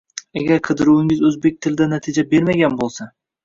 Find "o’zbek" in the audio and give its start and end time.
1.31-1.61